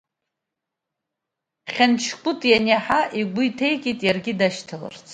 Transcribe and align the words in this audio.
Хьанчкәыт 1.73 2.39
ианиаҳа, 2.51 3.01
игәы 3.19 3.41
иҭеикит 3.47 3.99
иаргьы 4.03 4.33
дашьҭаларц. 4.39 5.05